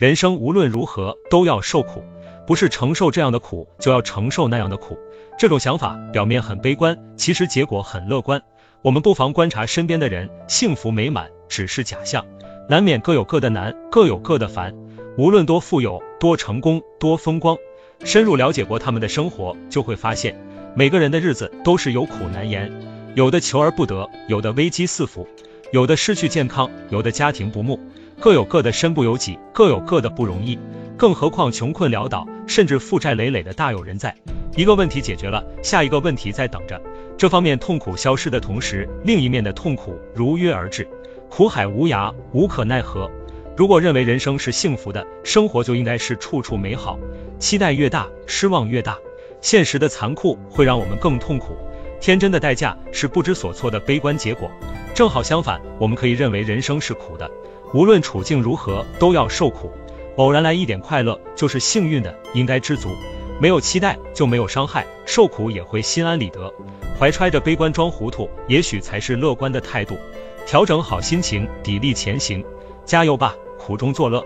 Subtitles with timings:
[0.00, 2.02] 人生无论如何都要受苦，
[2.46, 4.98] 不是承受这样的苦就要承受那样的苦。
[5.38, 8.40] 这种想法表面很悲观，其实结果很乐观。
[8.80, 12.24] 我们不妨观察身边的人，幸福美满只是假象，
[12.66, 14.74] 难免各有各的难，各有各的烦。
[15.18, 17.58] 无论多富有、多成功、多风光，
[18.02, 20.34] 深入了解过他们的生活，就会发现，
[20.74, 22.72] 每个人的日子都是有苦难言。
[23.14, 25.28] 有的求而不得，有的危机四伏，
[25.74, 27.78] 有的失去健康，有的家庭不睦，
[28.20, 30.58] 各有各的身不由己，各有各的不容易。
[30.98, 34.14] 更何况穷困潦倒，甚至负债累累的大有人在。
[34.54, 36.78] 一个问题解决了，下一个问题在等着。
[37.16, 40.86] 这方面痛苦消失的同时，另一面的痛苦如约而至，
[41.30, 43.10] 苦海无涯，无可奈何。
[43.56, 46.98] 如果认为人生是幸福的，生活就应该是处处美好。
[47.38, 48.98] 期待越大，失望越大，
[49.40, 51.56] 现实的残酷会让我们更痛苦。
[52.02, 54.50] 天真的代价是不知所措的悲观结果。
[55.00, 57.30] 正好相反，我们可以认为人生是苦的，
[57.72, 59.72] 无论处境如何都要受苦。
[60.16, 62.90] 偶然来一点快乐就是幸运的，应该知足。
[63.40, 66.52] 没有期待就没有伤害，受苦也会心安理得。
[66.98, 69.96] 怀揣着悲观装糊涂，也许才是乐观的态度。
[70.46, 72.44] 调整好心情，砥砺前行，
[72.84, 74.22] 加油吧，苦中作乐。